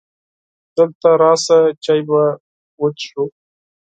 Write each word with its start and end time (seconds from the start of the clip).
دلته 0.75 1.09
راشه! 1.21 1.59
چای 1.83 2.01
به 2.07 2.21
وڅښو. 2.79 3.23